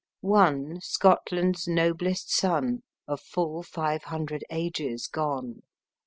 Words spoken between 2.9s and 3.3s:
of